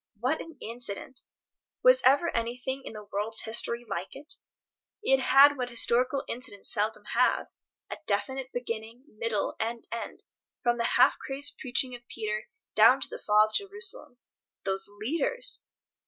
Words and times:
What 0.19 0.41
an 0.41 0.57
incident! 0.59 1.21
Was 1.83 2.01
ever 2.03 2.35
anything 2.35 2.81
in 2.85 2.93
the 2.93 3.03
world's 3.13 3.41
history 3.41 3.85
like 3.87 4.15
it? 4.15 4.33
It 5.03 5.19
had 5.19 5.57
what 5.57 5.69
historical 5.69 6.23
incidents 6.27 6.73
seldom 6.73 7.05
have, 7.13 7.49
a 7.91 7.97
definite 8.07 8.51
beginning, 8.51 9.03
middle 9.19 9.55
and 9.59 9.87
end, 9.91 10.23
from 10.63 10.79
the 10.79 10.85
half 10.97 11.19
crazed 11.19 11.59
preaching 11.59 11.93
of 11.93 12.01
Peter 12.07 12.49
down 12.73 12.99
to 13.01 13.09
the 13.09 13.19
Fall 13.19 13.45
of 13.49 13.53
Jerusalem. 13.53 14.17
Those 14.65 14.87
leaders! 14.87 15.61